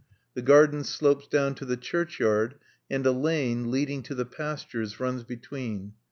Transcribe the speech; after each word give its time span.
The 0.33 0.41
garden 0.41 0.83
slopes 0.83 1.27
down 1.27 1.53
to 1.53 1.63
the 1.63 1.77
churchyard, 1.77 2.55
and 2.89 3.05
a 3.05 3.11
lane, 3.11 3.69
leading 3.69 4.01
to 4.01 4.15
the 4.15 4.25
pastures, 4.25 4.99
runs 4.99 5.23
between. 5.23 5.93